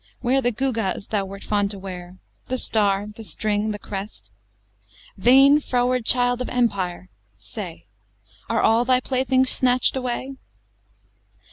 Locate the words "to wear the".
1.69-2.57